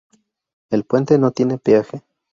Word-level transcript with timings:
El 0.71 0.83
puente 0.83 1.19
no 1.19 1.29
tiene 1.29 1.59
peaje. 1.59 2.01